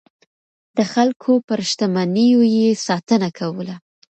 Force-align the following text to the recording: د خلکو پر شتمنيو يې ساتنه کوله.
د 0.77 0.79
خلکو 0.93 1.31
پر 1.47 1.59
شتمنيو 1.69 2.41
يې 2.55 2.67
ساتنه 2.85 3.29
کوله. 3.39 3.75